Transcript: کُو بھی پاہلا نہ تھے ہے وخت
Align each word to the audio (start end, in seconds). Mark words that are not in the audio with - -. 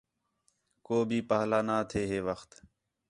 کُو 0.85 0.97
بھی 1.09 1.19
پاہلا 1.29 1.59
نہ 1.67 1.77
تھے 1.89 2.01
ہے 2.09 2.19
وخت 2.27 2.51